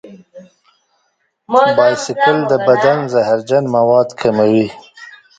[1.77, 4.67] بایسکل د بدن زهرجن مواد کموي.